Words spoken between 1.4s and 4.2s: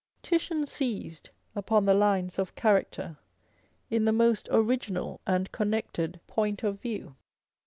upon the lines of cha racter in the